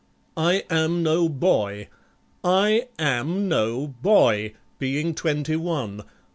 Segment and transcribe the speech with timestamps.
[0.35, 1.87] I am no boy!
[2.43, 4.33] I am No BOY!
[4.55, 6.03] I being twenty one.